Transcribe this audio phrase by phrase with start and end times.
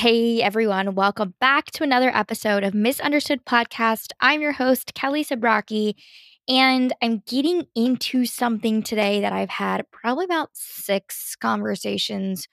[0.00, 4.12] Hey everyone, welcome back to another episode of Misunderstood Podcast.
[4.18, 5.92] I'm your host, Kelly Zabrocki,
[6.48, 12.48] and I'm getting into something today that I've had probably about six conversations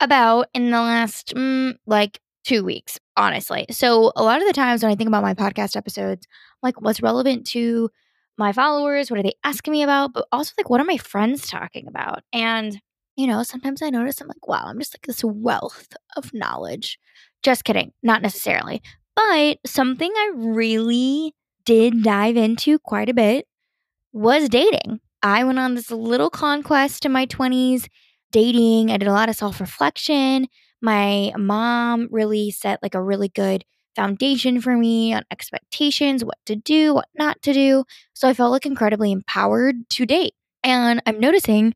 [0.00, 3.66] about in the last mm, like two weeks, honestly.
[3.70, 6.26] So, a lot of the times when I think about my podcast episodes,
[6.62, 7.90] like what's relevant to
[8.38, 11.50] my followers, what are they asking me about, but also like what are my friends
[11.50, 12.22] talking about?
[12.32, 12.80] And
[13.16, 16.98] you know, sometimes I notice I'm like, wow, I'm just like this wealth of knowledge.
[17.42, 18.82] Just kidding, not necessarily.
[19.14, 23.46] But something I really did dive into quite a bit
[24.12, 25.00] was dating.
[25.22, 27.86] I went on this little conquest in my 20s,
[28.32, 28.90] dating.
[28.90, 30.48] I did a lot of self reflection.
[30.80, 36.56] My mom really set like a really good foundation for me on expectations, what to
[36.56, 37.84] do, what not to do.
[38.14, 40.34] So I felt like incredibly empowered to date.
[40.64, 41.74] And I'm noticing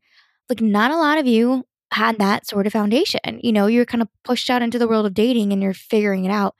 [0.48, 3.41] like not a lot of you had that sort of foundation.
[3.42, 6.24] You know, you're kind of pushed out into the world of dating and you're figuring
[6.24, 6.54] it out.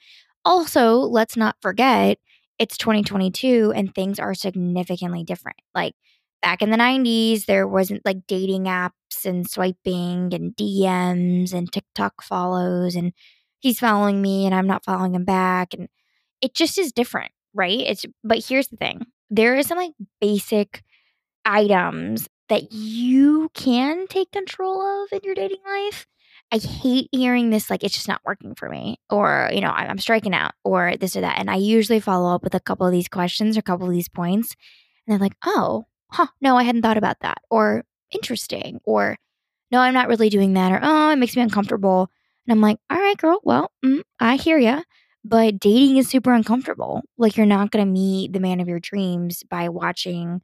[0.45, 2.19] Also, let's not forget
[2.59, 5.59] it's 2022 and things are significantly different.
[5.75, 5.95] Like
[6.43, 12.23] back in the 90s, there wasn't like dating apps and swiping and DMs and TikTok
[12.23, 13.13] follows and
[13.61, 15.75] he's following me and I'm not following him back.
[15.75, 15.89] And
[16.41, 17.81] it just is different, right?
[17.81, 19.03] It's but here's the thing.
[19.29, 20.83] There is some like basic
[21.45, 26.07] items that you can take control of in your dating life.
[26.53, 29.99] I hate hearing this, like, it's just not working for me, or, you know, I'm
[29.99, 31.41] striking out, or this or that.
[31.41, 33.93] And I usually follow up with a couple of these questions or a couple of
[33.93, 34.55] these points.
[35.07, 39.17] And they're like, oh, huh, no, I hadn't thought about that, or interesting, or
[39.73, 42.11] no, I'm not really doing that, or oh, it makes me uncomfortable.
[42.47, 44.85] And I'm like, all right, girl, well, mm, I hear you.
[45.25, 47.03] But dating is super uncomfortable.
[47.19, 50.43] Like, you're not going to meet the man of your dreams by watching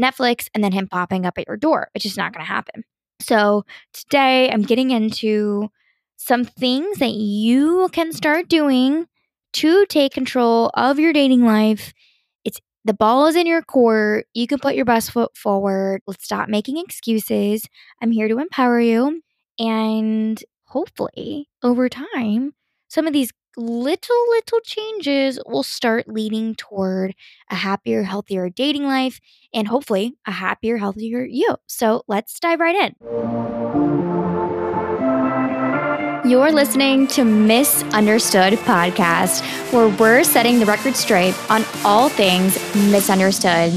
[0.00, 1.90] Netflix and then him popping up at your door.
[1.94, 2.38] It's just not mm-hmm.
[2.38, 2.84] going to happen.
[3.20, 5.70] So today I'm getting into
[6.16, 9.06] some things that you can start doing
[9.54, 11.92] to take control of your dating life.
[12.44, 14.26] It's the ball is in your court.
[14.34, 16.02] You can put your best foot forward.
[16.06, 17.66] Let's stop making excuses.
[18.02, 19.22] I'm here to empower you.
[19.58, 22.54] And hopefully, over time,
[22.88, 27.14] some of these little, little changes will start leading toward
[27.50, 29.20] a happier, healthier dating life
[29.52, 31.56] and hopefully a happier, healthier you.
[31.66, 32.94] So let's dive right in.
[36.28, 39.42] You're listening to Misunderstood Podcast,
[39.72, 43.72] where we're setting the record straight on all things misunderstood.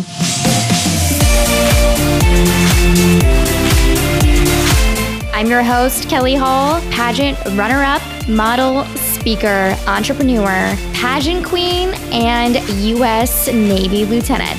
[5.34, 8.84] I'm your host, Kelly Hall, pageant runner up, model,
[9.21, 13.47] speaker, entrepreneur, pageant queen, and U.S.
[13.49, 14.57] Navy lieutenant.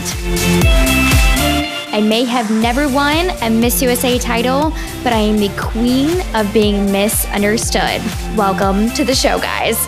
[1.92, 4.70] I may have never won a Miss USA title,
[5.02, 8.00] but I am the queen of being misunderstood.
[8.36, 9.84] Welcome to the show, guys.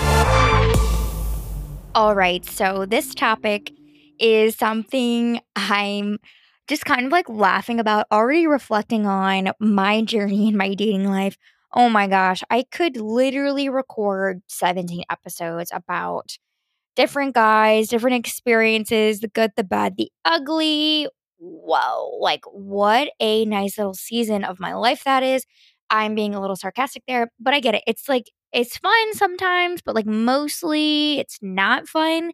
[1.94, 3.70] All right, so this topic
[4.18, 6.18] is something I'm
[6.66, 11.38] just kind of like laughing about, already reflecting on my journey in my dating life
[11.74, 16.38] oh my gosh, I could literally record 17 episodes about
[16.96, 21.08] different guys, different experiences, the good, the bad, the ugly.
[21.38, 25.44] Whoa, like what a nice little season of my life that is.
[25.90, 27.82] I'm being a little sarcastic there, but I get it.
[27.86, 32.32] It's like, it's fun sometimes, but like mostly it's not fun.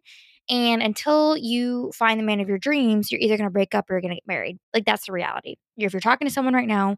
[0.49, 3.89] And until you find the man of your dreams, you're either going to break up
[3.89, 4.57] or you're going to get married.
[4.73, 5.55] Like that's the reality.
[5.77, 6.97] If you're talking to someone right now,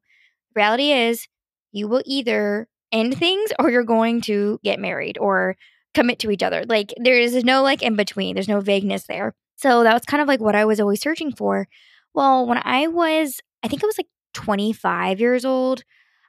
[0.55, 1.27] reality is
[1.73, 5.57] you will either end things or you're going to get married or
[5.93, 6.63] commit to each other.
[6.65, 8.35] Like there is no like in between.
[8.35, 9.33] There's no vagueness there.
[9.57, 11.67] So that was kind of like what I was always searching for.
[12.13, 15.83] Well, when I was, I think I was like 25 years old.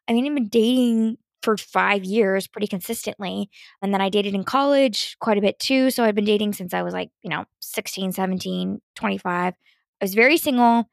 [0.09, 3.51] I mean, I've been dating for five years pretty consistently.
[3.83, 5.91] And then I dated in college quite a bit too.
[5.91, 9.53] So I've been dating since I was like, you know, 16, 17, 25.
[9.55, 9.55] I
[10.05, 10.89] was very single.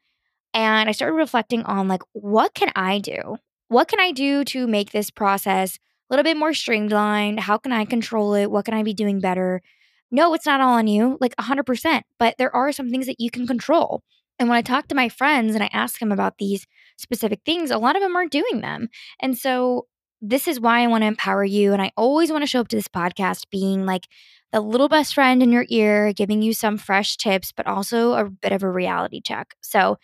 [0.54, 3.38] And I started reflecting on like, what can I do?
[3.72, 7.40] What can I do to make this process a little bit more streamlined?
[7.40, 8.50] How can I control it?
[8.50, 9.62] What can I be doing better?
[10.10, 13.30] No, it's not all on you, like 100%, but there are some things that you
[13.30, 14.02] can control.
[14.38, 16.66] And when I talk to my friends and I ask them about these
[16.98, 18.88] specific things, a lot of them aren't doing them.
[19.20, 19.86] And so
[20.20, 21.72] this is why I want to empower you.
[21.72, 24.06] And I always want to show up to this podcast being like
[24.52, 28.28] the little best friend in your ear, giving you some fresh tips, but also a
[28.28, 29.54] bit of a reality check.
[29.62, 29.96] So,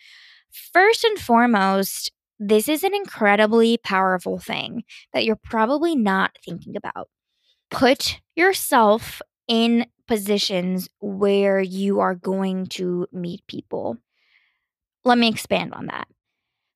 [0.73, 4.83] first and foremost, this is an incredibly powerful thing
[5.13, 7.09] that you're probably not thinking about.
[7.69, 13.97] Put yourself in positions where you are going to meet people.
[15.03, 16.07] Let me expand on that.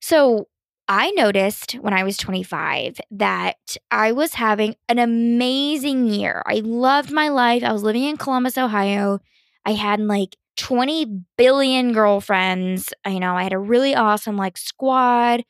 [0.01, 0.47] So,
[0.87, 6.43] I noticed when I was 25 that I was having an amazing year.
[6.45, 7.63] I loved my life.
[7.63, 9.19] I was living in Columbus, Ohio.
[9.65, 11.05] I had like 20
[11.37, 12.93] billion girlfriends.
[13.07, 15.43] You know, I had a really awesome like squad.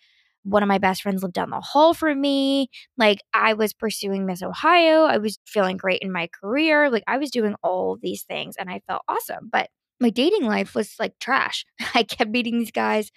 [0.44, 2.70] One of my best friends lived down the hall from me.
[2.98, 5.04] Like, I was pursuing Miss Ohio.
[5.04, 6.90] I was feeling great in my career.
[6.90, 9.50] Like, I was doing all these things and I felt awesome.
[9.52, 9.70] But
[10.02, 11.66] my dating life was like trash.
[11.96, 13.10] I kept meeting these guys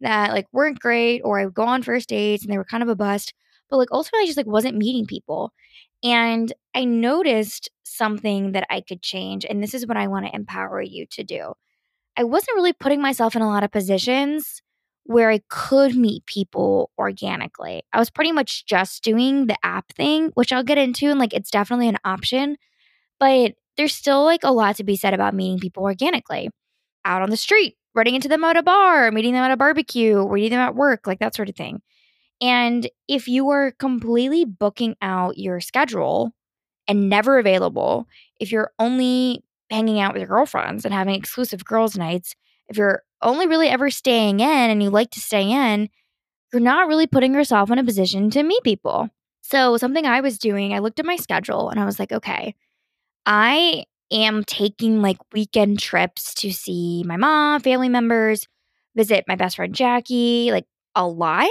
[0.00, 2.82] that like weren't great, or I would go on first dates and they were kind
[2.82, 3.34] of a bust.
[3.68, 5.52] But like ultimately, I just like wasn't meeting people.
[6.02, 9.44] And I noticed something that I could change.
[9.44, 11.52] And this is what I want to empower you to do.
[12.16, 14.62] I wasn't really putting myself in a lot of positions
[15.04, 17.82] where I could meet people organically.
[17.92, 21.10] I was pretty much just doing the app thing, which I'll get into.
[21.10, 22.56] And like, it's definitely an option,
[23.18, 26.50] but there's still like a lot to be said about meeting people organically
[27.04, 30.26] out on the street, running into them at a bar, meeting them at a barbecue,
[30.28, 31.80] meeting them at work, like that sort of thing.
[32.40, 36.32] And if you are completely booking out your schedule
[36.88, 38.08] and never available,
[38.38, 42.34] if you're only hanging out with your girlfriends and having exclusive girls' nights,
[42.68, 45.88] if you're only really ever staying in and you like to stay in,
[46.52, 49.10] you're not really putting yourself in a position to meet people.
[49.42, 52.54] So, something I was doing, I looked at my schedule and I was like, okay,
[53.26, 58.46] I am taking like weekend trips to see my mom, family members,
[58.96, 61.48] visit my best friend Jackie, like a lot,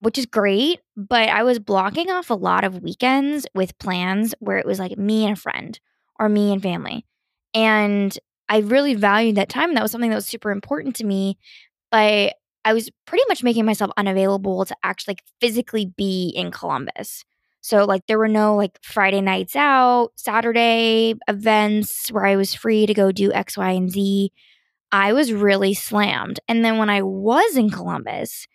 [0.00, 0.80] which is great.
[0.96, 4.96] But I was blocking off a lot of weekends with plans where it was like
[4.98, 5.78] me and a friend
[6.18, 7.04] or me and family.
[7.54, 8.16] And
[8.48, 9.74] I really valued that time.
[9.74, 11.38] That was something that was super important to me.
[11.90, 12.34] But
[12.64, 17.24] I was pretty much making myself unavailable to actually like, physically be in Columbus.
[17.60, 22.86] So like there were no like Friday nights out, Saturday events where I was free
[22.86, 24.32] to go do X, Y, and Z.
[24.92, 26.38] I was really slammed.
[26.48, 28.46] And then when I was in Columbus,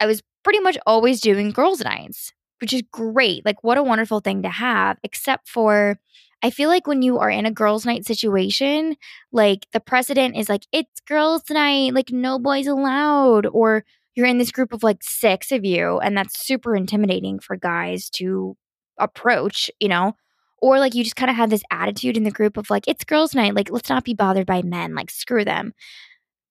[0.00, 3.44] I was pretty much always doing girls' nights, which is great.
[3.44, 5.98] Like, what a wonderful thing to have, except for
[6.44, 8.96] I feel like when you are in a girls' night situation,
[9.30, 13.84] like the precedent is like, it's girls' night, like no boys allowed, or
[14.16, 18.10] you're in this group of like six of you, and that's super intimidating for guys
[18.10, 18.56] to
[18.98, 20.16] approach, you know?
[20.60, 23.04] Or like you just kind of have this attitude in the group of like, it's
[23.04, 25.74] girls' night, like let's not be bothered by men, like screw them.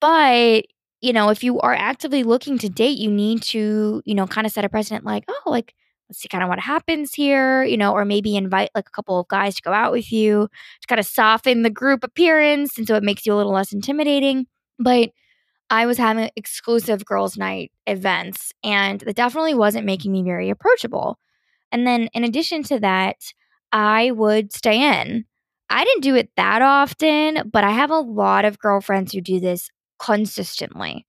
[0.00, 0.64] But,
[1.02, 4.46] you know, if you are actively looking to date, you need to, you know, kind
[4.46, 5.74] of set a precedent like, oh, like,
[6.08, 9.18] let's see kind of what happens here, you know, or maybe invite like a couple
[9.18, 10.48] of guys to go out with you
[10.80, 12.78] to kind of soften the group appearance.
[12.78, 14.46] And so it makes you a little less intimidating.
[14.78, 15.10] But
[15.70, 21.18] I was having exclusive girls' night events, and that definitely wasn't making me very approachable.
[21.72, 23.16] And then, in addition to that,
[23.72, 25.24] I would stay in.
[25.70, 29.40] I didn't do it that often, but I have a lot of girlfriends who do
[29.40, 29.70] this
[30.02, 31.06] consistently.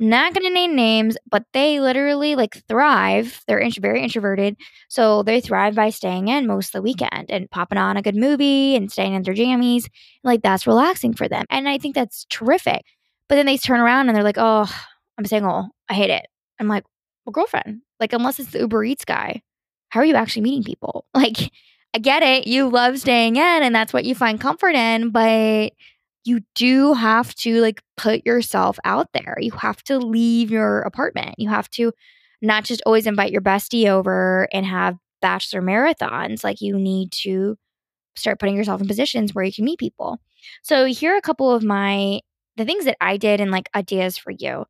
[0.00, 3.40] Not going to name names, but they literally like thrive.
[3.48, 4.56] They're int- very introverted.
[4.88, 8.14] So they thrive by staying in most of the weekend and popping on a good
[8.14, 9.88] movie and staying in their jammies.
[10.22, 11.46] Like that's relaxing for them.
[11.50, 12.82] And I think that's terrific.
[13.28, 14.72] But then they turn around and they're like, oh,
[15.18, 15.68] I'm single.
[15.88, 16.26] I hate it.
[16.60, 16.84] I'm like,
[17.26, 19.42] well, girlfriend, like, unless it's the Uber Eats guy,
[19.88, 21.06] how are you actually meeting people?
[21.14, 21.50] Like,
[21.94, 22.46] I get it.
[22.46, 25.72] You love staying in and that's what you find comfort in, but
[26.24, 29.36] you do have to like put yourself out there.
[29.38, 31.36] You have to leave your apartment.
[31.38, 31.92] You have to
[32.42, 36.44] not just always invite your bestie over and have bachelor marathons.
[36.44, 37.56] Like, you need to
[38.16, 40.18] start putting yourself in positions where you can meet people.
[40.62, 42.20] So, here are a couple of my
[42.56, 44.64] the things that I did and like ideas for you.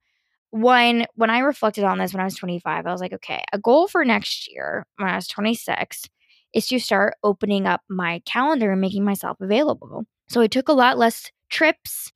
[0.51, 3.59] One, when I reflected on this when I was 25, I was like, okay, a
[3.59, 6.09] goal for next year when I was 26
[6.55, 10.05] is to start opening up my calendar and making myself available.
[10.29, 12.13] So I took a lot less trips,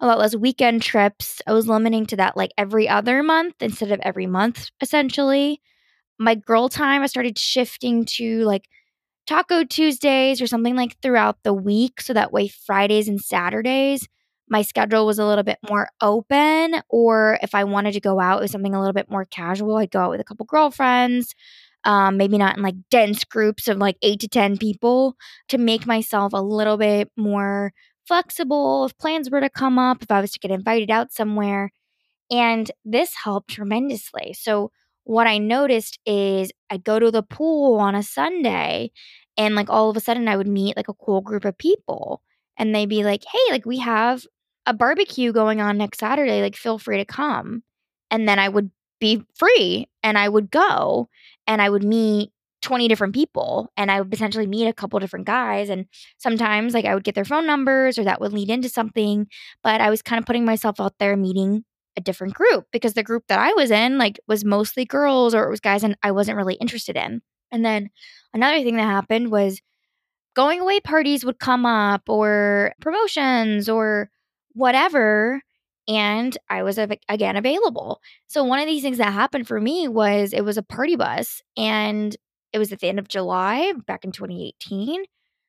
[0.00, 1.40] a lot less weekend trips.
[1.46, 5.60] I was limiting to that like every other month instead of every month, essentially.
[6.18, 8.68] My girl time, I started shifting to like
[9.26, 12.00] Taco Tuesdays or something like throughout the week.
[12.00, 14.08] So that way, Fridays and Saturdays,
[14.48, 18.40] my schedule was a little bit more open, or if I wanted to go out
[18.40, 21.34] with something a little bit more casual, I'd go out with a couple girlfriends,
[21.84, 25.16] um, maybe not in like dense groups of like eight to 10 people
[25.48, 27.72] to make myself a little bit more
[28.06, 31.72] flexible if plans were to come up, if I was to get invited out somewhere.
[32.30, 34.34] And this helped tremendously.
[34.34, 34.70] So,
[35.04, 38.90] what I noticed is I'd go to the pool on a Sunday
[39.36, 42.22] and like all of a sudden I would meet like a cool group of people
[42.58, 44.26] and they'd be like, "Hey, like we have
[44.66, 46.42] a barbecue going on next Saturday.
[46.42, 47.62] Like, feel free to come."
[48.10, 48.70] And then I would
[49.00, 51.08] be free and I would go
[51.46, 52.30] and I would meet
[52.66, 55.70] 20 different people and I would potentially meet a couple different guys.
[55.70, 55.86] And
[56.18, 59.28] sometimes, like, I would get their phone numbers or that would lead into something.
[59.62, 61.64] But I was kind of putting myself out there, meeting
[61.96, 65.44] a different group because the group that I was in like was mostly girls or
[65.44, 67.22] it was guys and I wasn't really interested in.
[67.52, 67.88] And then
[68.34, 69.62] another thing that happened was
[70.34, 74.10] going away parties would come up or promotions or
[74.54, 75.40] whatever
[75.88, 78.00] and I was again available.
[78.26, 81.42] So one of these things that happened for me was it was a party bus
[81.56, 82.16] and
[82.56, 85.04] it was at the end of July back in 2018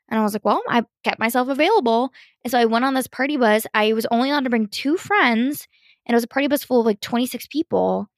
[0.09, 2.11] and I was like, well, I kept myself available.
[2.43, 3.65] And so I went on this party bus.
[3.73, 5.67] I was only allowed to bring two friends
[6.05, 8.09] and it was a party bus full of like 26 people.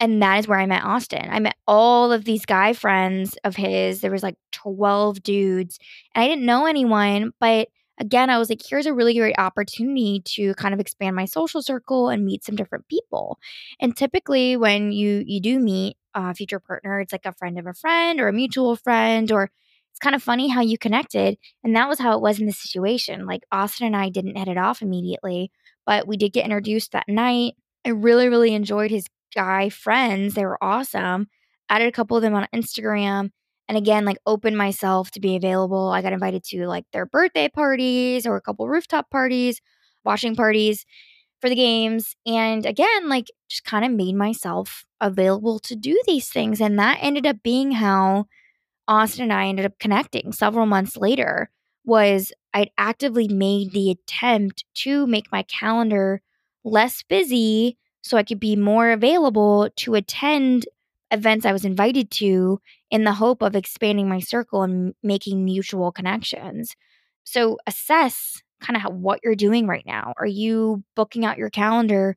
[0.00, 1.28] And that is where I met Austin.
[1.30, 4.00] I met all of these guy friends of his.
[4.00, 5.78] There was like 12 dudes.
[6.14, 10.22] And I didn't know anyone, but again, I was like, here's a really great opportunity
[10.24, 13.38] to kind of expand my social circle and meet some different people.
[13.80, 17.66] And typically when you you do meet a future partner, it's like a friend of
[17.66, 18.36] a friend or a mm-hmm.
[18.36, 19.50] mutual friend or
[19.92, 21.36] it's kind of funny how you connected.
[21.62, 23.26] And that was how it was in this situation.
[23.26, 25.50] Like Austin and I didn't hit it off immediately,
[25.84, 27.54] but we did get introduced that night.
[27.84, 30.34] I really, really enjoyed his guy friends.
[30.34, 31.28] They were awesome.
[31.68, 33.30] Added a couple of them on Instagram.
[33.68, 35.88] And again, like opened myself to be available.
[35.88, 39.60] I got invited to like their birthday parties or a couple rooftop parties,
[40.04, 40.84] watching parties
[41.40, 42.16] for the games.
[42.26, 46.60] And again, like just kind of made myself available to do these things.
[46.60, 48.26] And that ended up being how
[48.88, 51.50] Austin and I ended up connecting several months later
[51.84, 56.22] was I'd actively made the attempt to make my calendar
[56.64, 60.66] less busy so I could be more available to attend
[61.10, 65.92] events I was invited to in the hope of expanding my circle and making mutual
[65.92, 66.74] connections.
[67.24, 70.14] So assess kind of how, what you're doing right now.
[70.16, 72.16] Are you booking out your calendar,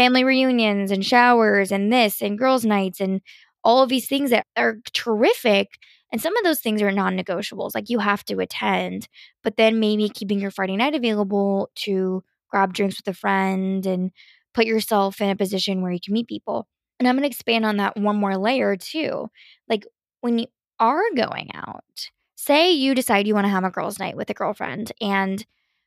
[0.00, 3.20] family reunions and showers and this and girls' nights and
[3.62, 5.68] all of these things that are terrific?
[6.10, 9.08] And some of those things are non negotiables, like you have to attend,
[9.44, 14.10] but then maybe keeping your Friday night available to grab drinks with a friend and
[14.54, 16.66] put yourself in a position where you can meet people.
[16.98, 19.28] And I'm going to expand on that one more layer too.
[19.68, 19.84] Like
[20.22, 20.46] when you
[20.78, 24.34] are going out, say you decide you want to have a girls' night with a
[24.34, 25.44] girlfriend and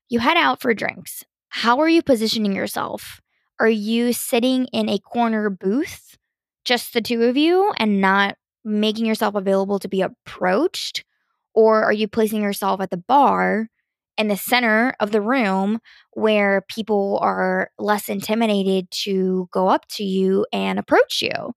[0.07, 1.23] you head out for drinks.
[1.49, 3.22] How are you positioning yourself?
[3.59, 6.17] Are you sitting in a corner booth,
[6.65, 11.03] just the two of you, and not making yourself available to be approached?
[11.53, 13.69] Or are you placing yourself at the bar
[14.17, 15.79] in the center of the room
[16.13, 21.53] where people are less intimidated to go up to you and approach you.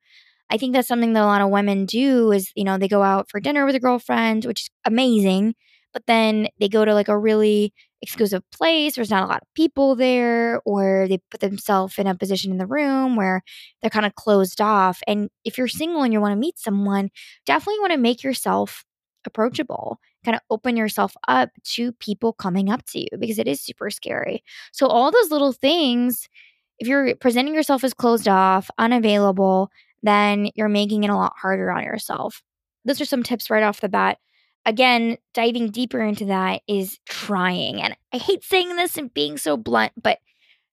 [0.50, 3.02] I think that's something that a lot of women do is, you know, they go
[3.02, 5.54] out for dinner with a girlfriend, which is amazing,
[5.92, 7.72] but then they go to like a really
[8.02, 12.14] exclusive place, there's not a lot of people there, or they put themselves in a
[12.14, 13.42] position in the room where
[13.80, 15.00] they're kind of closed off.
[15.06, 17.10] And if you're single and you want to meet someone,
[17.46, 18.84] definitely want to make yourself
[19.24, 23.60] approachable kind of open yourself up to people coming up to you because it is
[23.60, 24.42] super scary.
[24.72, 26.28] So, all those little things,
[26.78, 29.70] if you're presenting yourself as closed off, unavailable,
[30.02, 32.42] then you're making it a lot harder on yourself.
[32.84, 34.18] Those are some tips right off the bat.
[34.66, 37.82] Again, diving deeper into that is trying.
[37.82, 40.18] And I hate saying this and being so blunt, but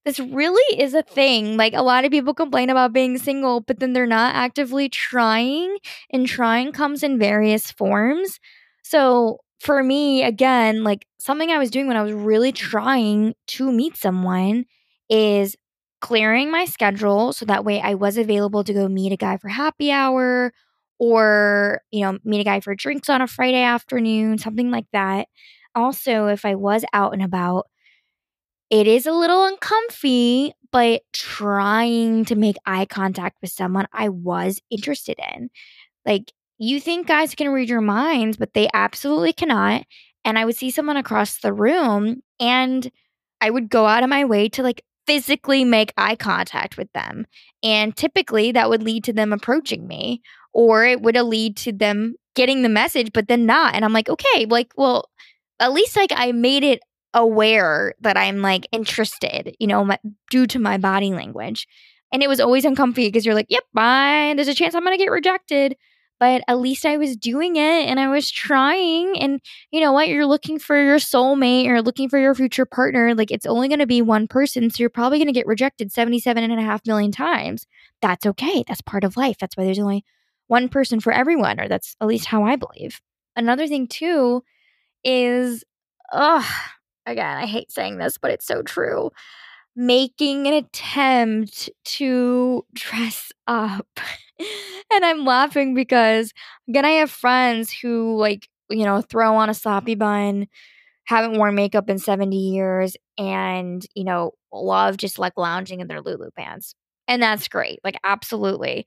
[0.04, 1.56] this really is a thing.
[1.56, 5.78] Like a lot of people complain about being single, but then they're not actively trying,
[6.10, 8.38] and trying comes in various forms.
[8.82, 13.72] So, for me, again, like something I was doing when I was really trying to
[13.72, 14.66] meet someone
[15.08, 15.56] is
[16.02, 19.48] clearing my schedule so that way I was available to go meet a guy for
[19.48, 20.52] happy hour
[20.98, 25.28] or, you know, meet a guy for drinks on a Friday afternoon, something like that.
[25.74, 27.66] Also, if I was out and about,
[28.70, 34.60] it is a little uncomfy, but trying to make eye contact with someone I was
[34.70, 35.50] interested in.
[36.06, 39.84] Like, you think guys can read your minds, but they absolutely cannot.
[40.24, 42.90] And I would see someone across the room and
[43.40, 47.26] I would go out of my way to like physically make eye contact with them.
[47.62, 50.22] And typically that would lead to them approaching me
[50.54, 53.74] or it would lead to them getting the message, but then not.
[53.74, 55.10] And I'm like, okay, like, well,
[55.60, 56.80] at least like I made it
[57.12, 59.98] aware that I'm like interested, you know, my,
[60.30, 61.66] due to my body language.
[62.12, 64.96] And it was always uncomfy because you're like, yep, fine, There's a chance I'm going
[64.96, 65.76] to get rejected
[66.20, 69.18] but at least I was doing it and I was trying.
[69.18, 70.08] And you know what?
[70.08, 73.14] You're looking for your soulmate, you're looking for your future partner.
[73.14, 74.70] Like it's only going to be one person.
[74.70, 77.66] So you're probably going to get rejected 77 and a half million times.
[78.00, 78.64] That's okay.
[78.66, 79.36] That's part of life.
[79.38, 80.04] That's why there's only
[80.48, 83.00] one person for everyone, or that's at least how I believe.
[83.36, 84.42] Another thing, too,
[85.04, 85.64] is,
[86.12, 86.44] ugh,
[87.06, 89.10] again, I hate saying this, but it's so true
[89.76, 93.86] making an attempt to dress up.
[94.92, 96.32] and I'm laughing because
[96.68, 100.46] again, I have friends who like, you know, throw on a sloppy bun,
[101.06, 106.00] haven't worn makeup in 70 years and, you know, love just like lounging in their
[106.00, 106.74] Lulu pants.
[107.08, 107.80] And that's great.
[107.84, 108.86] Like, absolutely.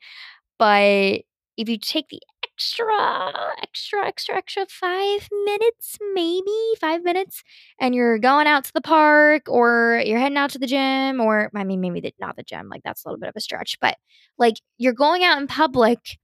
[0.60, 1.22] But
[1.58, 7.44] if you take the extra, extra, extra, extra five minutes, maybe five minutes,
[7.80, 11.52] and you're going out to the park or you're heading out to the gym, or
[11.56, 13.98] I mean, maybe not the gym, like that's a little bit of a stretch, but
[14.38, 16.18] like you're going out in public,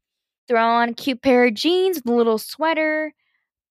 [0.48, 3.13] throw on a cute pair of jeans a little sweater,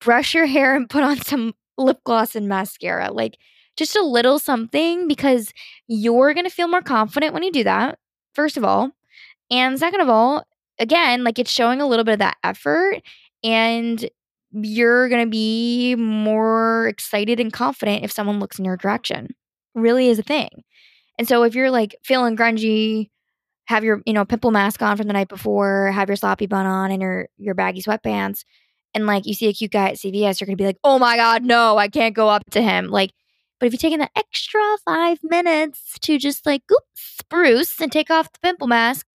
[0.01, 3.11] brush your hair, and put on some lip gloss and mascara.
[3.13, 3.39] Like
[3.77, 5.53] just a little something because
[5.89, 7.99] you're going to feel more confident when you do that,
[8.35, 8.91] first of all.
[9.51, 10.45] And second of all,
[10.83, 13.03] again, like it's showing a little bit of that effort
[13.43, 14.09] and
[14.53, 19.29] you're going to be more excited and confident if someone looks in your direction.
[19.75, 20.51] Really is a thing.
[21.19, 23.09] And so if you're like feeling grungy,
[23.67, 26.67] have your, you know, pimple mask on from the night before, have your sloppy bun
[26.67, 28.45] on and your your baggy sweatpants,
[28.93, 31.17] and like you see a cute guy at CVS, you're gonna be like, oh my
[31.17, 32.89] God, no, I can't go up to him.
[32.89, 33.13] Like,
[33.61, 37.93] but if you take in that extra five minutes to just like goop, spruce and
[37.93, 39.07] take off the pimple mask,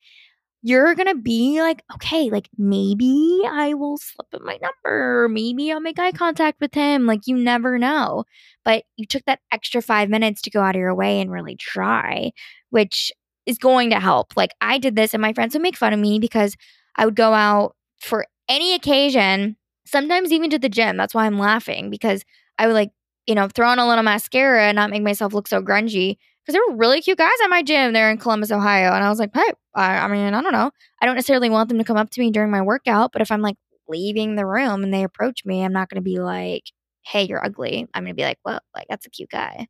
[0.67, 5.79] you're gonna be like, okay, like maybe I will slip in my number, maybe I'll
[5.79, 7.05] make eye contact with him.
[7.05, 8.25] Like you never know.
[8.65, 11.55] But you took that extra five minutes to go out of your way and really
[11.55, 12.31] try,
[12.69, 13.11] which
[13.45, 14.33] is going to help.
[14.35, 16.57] Like I did this, and my friends would make fun of me because
[16.97, 19.55] I would go out for any occasion,
[19.85, 20.97] sometimes even to the gym.
[20.97, 22.25] That's why I'm laughing because
[22.59, 22.91] I would like,
[23.25, 26.17] you know, throw on a little mascara and not make myself look so grungy
[26.47, 28.93] because there were really cute guys at my gym there in Columbus, Ohio.
[28.93, 30.71] And I was like, hey, I, I mean, I don't know.
[31.01, 33.31] I don't necessarily want them to come up to me during my workout, but if
[33.31, 33.57] I'm like
[33.89, 36.63] leaving the room and they approach me, I'm not going to be like,
[37.05, 37.85] hey, you're ugly.
[37.93, 39.67] I'm going to be like, well, like, that's a cute guy.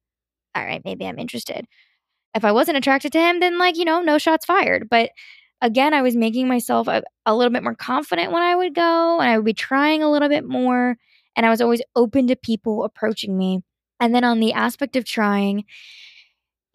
[0.53, 1.65] All right, maybe I'm interested.
[2.35, 4.87] If I wasn't attracted to him, then like, you know, no shots fired.
[4.87, 5.09] But
[5.61, 9.19] again, I was making myself a, a little bit more confident when I would go
[9.19, 10.95] and I would be trying a little bit more.
[11.35, 13.61] And I was always open to people approaching me.
[13.99, 15.65] And then on the aspect of trying,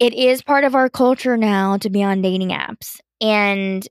[0.03, 2.99] it is part of our culture now to be on dating apps.
[3.21, 3.87] And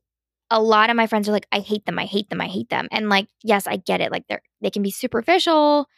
[0.51, 2.69] a lot of my friends are like, I hate them, I hate them, I hate
[2.69, 2.87] them.
[2.93, 4.13] And like, yes, I get it.
[4.13, 5.89] Like they're they can be superficial.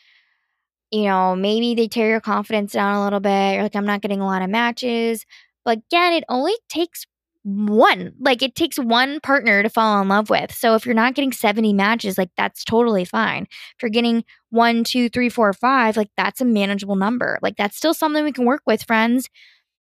[0.92, 3.54] You know, maybe they tear your confidence down a little bit.
[3.54, 5.27] You're like, I'm not getting a lot of matches.
[5.64, 7.07] But again, it only takes
[7.42, 8.12] one.
[8.20, 10.55] Like it takes one partner to fall in love with.
[10.55, 13.48] So if you're not getting 70 matches, like that's totally fine.
[13.50, 17.40] If you're getting one, two, three, four, five, like that's a manageable number.
[17.42, 19.29] Like that's still something we can work with, friends.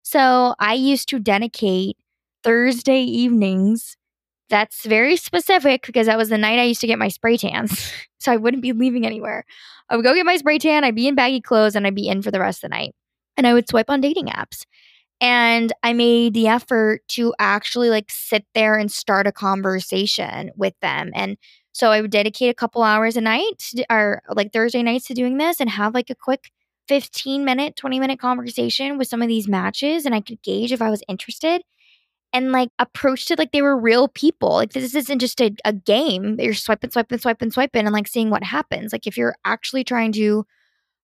[0.03, 1.97] So I used to dedicate
[2.43, 3.97] Thursday evenings.
[4.51, 7.91] That's very specific because that was the night I used to get my spray tans.
[8.19, 9.45] so I wouldn't be leaving anywhere.
[9.89, 12.09] I would go get my spray tan, I'd be in baggy clothes, and I'd be
[12.09, 12.95] in for the rest of the night.
[13.37, 14.65] And I would swipe on dating apps.
[15.21, 20.75] And I made the effort to actually like sit there and start a conversation with
[20.83, 21.13] them.
[21.15, 21.37] And
[21.73, 25.39] so I would dedicate a couple hours a night or like Thursday nights to doing
[25.39, 26.51] this and have like a quick
[26.89, 30.83] 15 minute, 20 minute conversation with some of these matches and I could gauge if
[30.83, 31.63] I was interested
[32.33, 34.55] and like approached it like they were real people.
[34.55, 36.37] Like this isn't just a, a game.
[36.41, 38.93] You're swiping, swiping, swiping, swiping, and like seeing what happens.
[38.93, 40.47] Like if you're actually trying to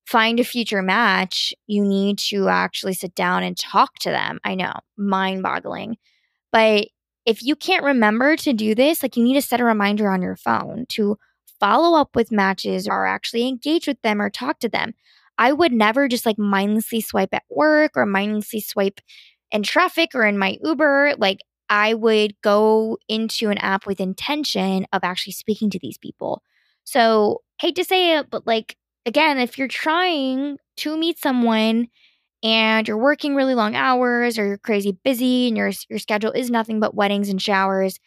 [0.07, 4.39] find a future match, you need to actually sit down and talk to them.
[4.43, 5.99] I know, mind boggling.
[6.51, 6.89] But
[7.27, 10.23] if you can't remember to do this, like you need to set a reminder on
[10.23, 11.19] your phone to
[11.61, 14.95] follow up with matches or actually engage with them or talk to them.
[15.39, 19.01] I would never just like mindlessly swipe at work or mindlessly swipe
[19.53, 21.15] in traffic or in my Uber.
[21.17, 21.39] Like
[21.71, 26.43] I would go into an app with intention of actually speaking to these people.
[26.85, 31.89] So, hate to say it, but like again, if you're trying to meet someone
[32.43, 36.51] and you're working really long hours or you're crazy busy and your your schedule is
[36.51, 37.99] nothing but weddings and showers,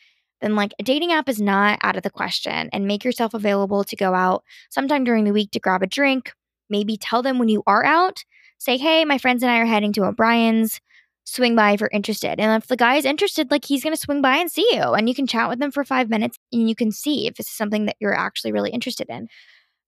[0.42, 3.84] then like a dating app is not out of the question and make yourself available
[3.84, 6.34] to go out sometime during the week to grab a drink
[6.72, 8.24] maybe tell them when you are out,
[8.58, 10.80] say, hey, my friends and I are heading to O'Brien's.
[11.24, 12.40] Swing by if you're interested.
[12.40, 14.82] And if the guy is interested, like he's going to swing by and see you.
[14.82, 17.56] And you can chat with them for five minutes and you can see if it's
[17.56, 19.28] something that you're actually really interested in.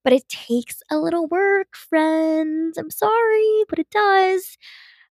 [0.04, 2.78] But it takes a little work, friends.
[2.78, 4.58] I'm sorry, but it does.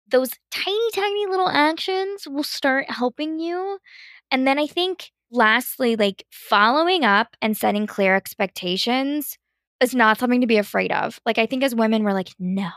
[0.09, 3.79] Those tiny, tiny little actions will start helping you.
[4.29, 9.37] And then I think, lastly, like following up and setting clear expectations
[9.81, 11.19] is not something to be afraid of.
[11.25, 12.69] Like, I think as women, we're like, no,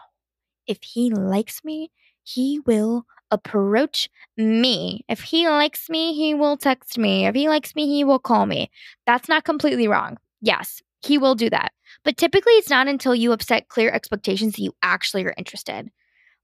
[0.66, 1.90] if he likes me,
[2.22, 5.04] he will approach me.
[5.08, 7.26] If he likes me, he will text me.
[7.26, 8.70] If he likes me, he will call me.
[9.06, 10.16] That's not completely wrong.
[10.40, 11.72] Yes, he will do that.
[12.04, 15.90] But typically, it's not until you upset clear expectations that you actually are interested.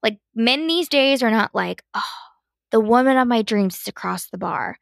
[0.02, 2.02] Like, men these days are not like, oh,
[2.70, 4.78] the woman of my dreams is across the bar.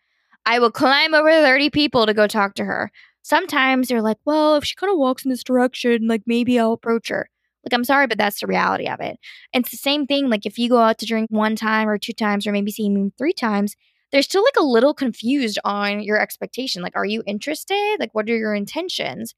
[0.46, 2.90] I will climb over 30 people to go talk to her
[3.28, 6.72] sometimes you're like, well, if she kind of walks in this direction, like maybe I'll
[6.72, 7.28] approach her.
[7.64, 9.18] Like, I'm sorry, but that's the reality of it.
[9.52, 10.30] And it's the same thing.
[10.30, 12.88] Like, if you go out to drink one time or two times, or maybe see
[12.88, 13.74] me three times,
[14.10, 16.80] they're still like a little confused on your expectation.
[16.80, 17.96] Like, are you interested?
[18.00, 19.34] Like, what are your intentions?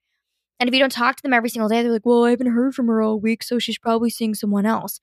[0.61, 2.53] And if you don't talk to them every single day, they're like, well, I haven't
[2.53, 5.01] heard from her all week, so she's probably seeing someone else.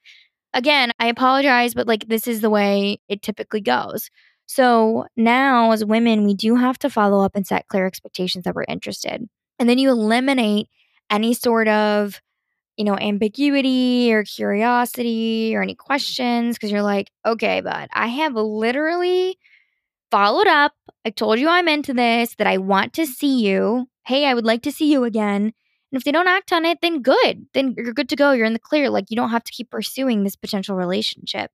[0.54, 4.10] Again, I apologize, but like, this is the way it typically goes.
[4.48, 8.56] So now, as women, we do have to follow up and set clear expectations that
[8.56, 9.28] we're interested.
[9.60, 10.70] And then you eliminate
[11.10, 12.22] any sort of,
[12.78, 18.36] you know, ambiguity or curiosity or any questions because you're like, okay, but I have
[18.36, 19.38] literally
[20.12, 20.74] followed up.
[21.06, 23.88] I told you I'm into this, that I want to see you.
[24.06, 25.54] Hey, I would like to see you again.
[25.92, 27.48] And if they don't act on it, then good.
[27.54, 28.32] Then you're good to go.
[28.32, 28.90] You're in the clear.
[28.90, 31.52] Like you don't have to keep pursuing this potential relationship.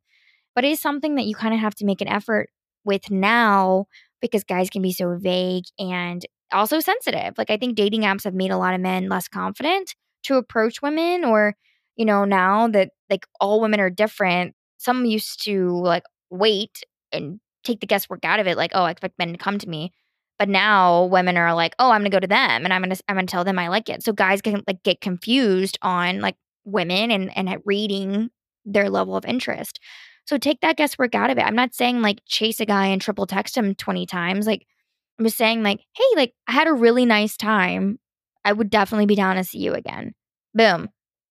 [0.54, 2.50] But it is something that you kind of have to make an effort
[2.86, 3.86] with now
[4.22, 7.38] because guys can be so vague and also sensitive.
[7.38, 10.82] Like I think dating apps have made a lot of men less confident to approach
[10.82, 11.56] women or
[11.96, 17.39] you know now that like all women are different some used to like wait and
[17.63, 19.91] take the guesswork out of it like oh i expect men to come to me.
[20.39, 23.15] But now women are like oh i'm gonna go to them and i'm gonna i'm
[23.15, 24.04] gonna tell them i like it.
[24.04, 28.30] So guys can like get confused on like women and and reading
[28.65, 29.80] their level of interest
[30.26, 31.44] so take that guesswork out of it.
[31.44, 34.66] I'm not saying like chase a guy and triple text him 20 times like
[35.20, 38.00] i'm just saying like hey like i had a really nice time.
[38.46, 40.14] I would definitely be down to see you again.
[40.54, 40.90] Boom.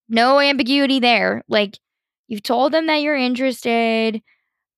[0.08, 1.42] No ambiguity there.
[1.48, 1.78] Like
[2.28, 4.22] you've told them that you're interested.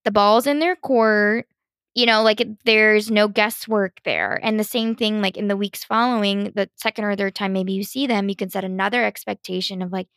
[0.03, 1.47] The ball's in their court.
[1.93, 4.37] You know, like there's no guesswork there.
[4.43, 7.71] And the same thing, like in the weeks following, the second or third time maybe
[7.71, 10.07] you see them, you can set another expectation of like,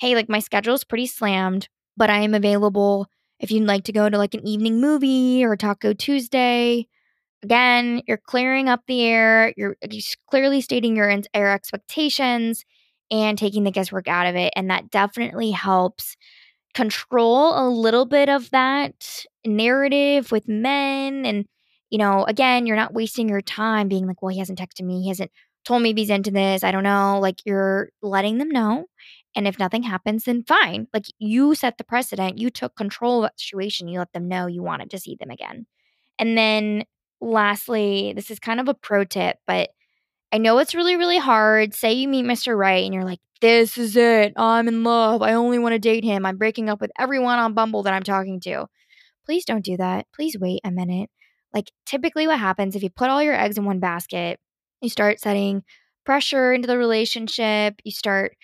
[0.00, 3.06] hey, like my schedule's pretty slammed, but I am available
[3.40, 6.86] if you'd like to go to like an evening movie or Taco Tuesday.
[7.42, 9.52] Again, you're clearing up the air.
[9.56, 9.76] You're,
[10.28, 12.64] clearly stating your air expectations
[13.10, 14.52] and taking the guesswork out of it.
[14.56, 16.16] And that definitely helps
[16.76, 21.46] control a little bit of that narrative with men and
[21.88, 25.00] you know again you're not wasting your time being like well he hasn't texted me
[25.00, 25.30] he hasn't
[25.64, 28.84] told me he's into this i don't know like you're letting them know
[29.36, 33.28] and if nothing happens then fine like you set the precedent you took control of
[33.28, 35.66] that situation you let them know you wanted to see them again
[36.18, 36.84] and then
[37.20, 39.70] lastly this is kind of a pro tip but
[40.32, 41.74] I know it's really, really hard.
[41.74, 42.56] Say you meet Mr.
[42.56, 44.32] Right and you're like, this is it.
[44.36, 45.22] I'm in love.
[45.22, 46.26] I only want to date him.
[46.26, 48.66] I'm breaking up with everyone on Bumble that I'm talking to.
[49.24, 50.06] Please don't do that.
[50.14, 51.10] Please wait a minute.
[51.54, 54.38] Like, typically, what happens if you put all your eggs in one basket,
[54.80, 55.62] you start setting
[56.04, 58.36] pressure into the relationship, you start,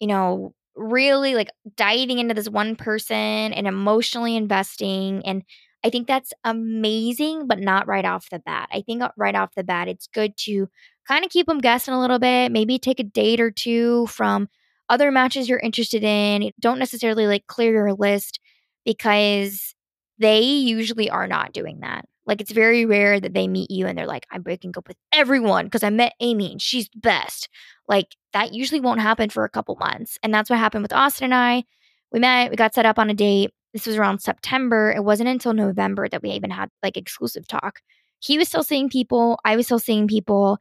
[0.00, 5.22] you know, really like diving into this one person and emotionally investing.
[5.26, 5.42] And
[5.84, 8.68] I think that's amazing, but not right off the bat.
[8.72, 10.68] I think uh, right off the bat, it's good to
[11.06, 14.48] kind of keep them guessing a little bit, maybe take a date or two from
[14.88, 16.50] other matches you're interested in.
[16.60, 18.40] Don't necessarily like clear your list
[18.84, 19.74] because
[20.18, 22.04] they usually are not doing that.
[22.26, 24.96] Like it's very rare that they meet you and they're like, I'm breaking up with
[25.12, 27.48] everyone because I met Amy and she's the best.
[27.88, 30.18] Like that usually won't happen for a couple months.
[30.22, 31.64] And that's what happened with Austin and I.
[32.12, 33.52] We met, we got set up on a date.
[33.72, 34.92] This was around September.
[34.94, 37.80] It wasn't until November that we even had like exclusive talk.
[38.20, 40.58] He was still seeing people, I was still seeing people.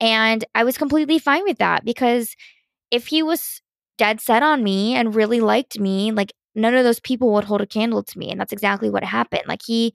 [0.00, 2.36] And I was completely fine with that because
[2.90, 3.60] if he was
[3.96, 7.60] dead set on me and really liked me, like none of those people would hold
[7.60, 8.30] a candle to me.
[8.30, 9.42] And that's exactly what happened.
[9.46, 9.94] Like he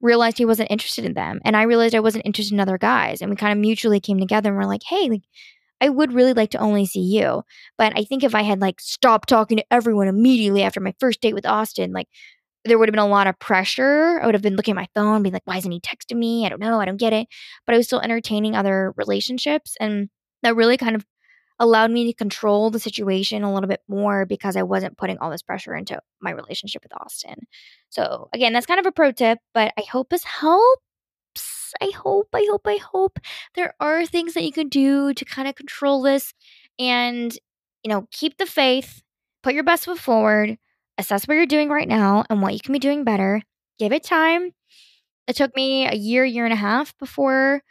[0.00, 1.40] realized he wasn't interested in them.
[1.44, 3.20] And I realized I wasn't interested in other guys.
[3.20, 5.22] And we kind of mutually came together and we're like, hey, like,
[5.82, 7.42] I would really like to only see you.
[7.76, 11.20] But I think if I had like stopped talking to everyone immediately after my first
[11.20, 12.06] date with Austin, like
[12.64, 14.20] there would have been a lot of pressure.
[14.22, 16.46] I would have been looking at my phone, being like, why isn't he texting me?
[16.46, 16.80] I don't know.
[16.80, 17.26] I don't get it.
[17.66, 19.76] But I was still entertaining other relationships.
[19.80, 20.08] And
[20.44, 21.04] that really kind of
[21.58, 25.30] allowed me to control the situation a little bit more because I wasn't putting all
[25.30, 27.46] this pressure into my relationship with Austin.
[27.90, 30.24] So, again, that's kind of a pro tip, but I hope this
[31.80, 33.18] I hope, I hope, I hope
[33.54, 36.34] there are things that you can do to kind of control this
[36.78, 37.32] and,
[37.82, 39.02] you know, keep the faith,
[39.42, 40.58] put your best foot forward
[40.98, 43.42] assess what you're doing right now and what you can be doing better.
[43.78, 44.52] Give it time.
[45.26, 47.62] It took me a year, year and a half before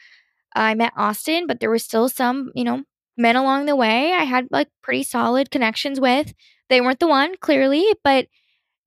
[0.56, 2.84] I met Austin, but there were still some, you know,
[3.18, 6.34] men along the way I had like pretty solid connections with.
[6.70, 8.28] They weren't the one, clearly, but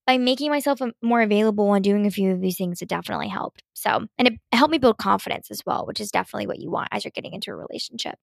[0.07, 3.63] by making myself more available and doing a few of these things, it definitely helped.
[3.75, 6.89] So, and it helped me build confidence as well, which is definitely what you want
[6.93, 8.17] as you're getting into a relationship.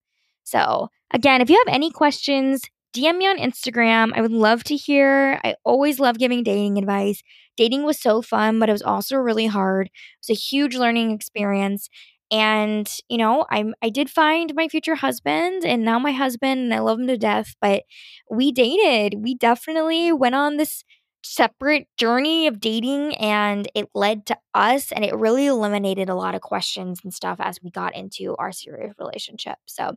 [0.44, 2.63] So, again, if you have any questions,
[2.94, 4.12] DM me on Instagram.
[4.15, 5.39] I would love to hear.
[5.44, 7.24] I always love giving dating advice.
[7.58, 9.88] Dating was so fun, but it was also really hard.
[9.88, 11.89] It was a huge learning experience.
[12.32, 16.74] And, you know, I'm I did find my future husband and now my husband and
[16.74, 17.84] I love him to death, but
[18.30, 19.22] we dated.
[19.22, 20.84] We definitely went on this
[21.23, 26.36] separate journey of dating and it led to us and it really eliminated a lot
[26.36, 29.57] of questions and stuff as we got into our serious relationship.
[29.65, 29.95] So,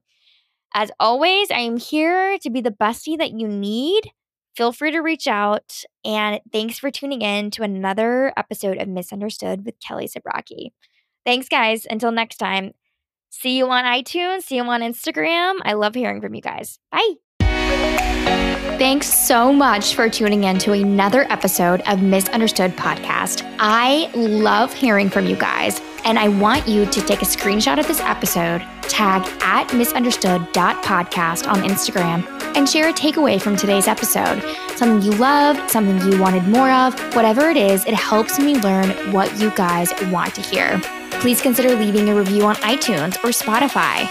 [0.75, 4.11] as always, I am here to be the bestie that you need.
[4.57, 5.83] Feel free to reach out.
[6.05, 10.71] And thanks for tuning in to another episode of Misunderstood with Kelly Zabrocki.
[11.25, 11.87] Thanks, guys.
[11.89, 12.73] Until next time,
[13.31, 15.59] see you on iTunes, see you on Instagram.
[15.63, 16.79] I love hearing from you guys.
[16.91, 17.24] Bye.
[18.77, 23.49] Thanks so much for tuning in to another episode of Misunderstood Podcast.
[23.61, 27.87] I love hearing from you guys, and I want you to take a screenshot of
[27.87, 34.43] this episode, tag at misunderstood.podcast on Instagram, and share a takeaway from today's episode.
[34.75, 38.91] Something you loved, something you wanted more of, whatever it is, it helps me learn
[39.13, 40.81] what you guys want to hear.
[41.21, 44.11] Please consider leaving a review on iTunes or Spotify.